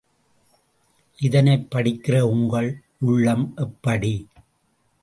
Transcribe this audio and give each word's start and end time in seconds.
இதனைப் 1.19 1.67
படிக்கிற 1.71 2.21
உங்கள் 2.21 2.81
உள்ளம் 2.99 3.53
எப்படி? 3.55 4.27